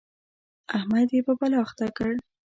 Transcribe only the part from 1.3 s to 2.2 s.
بلا اخته کړ.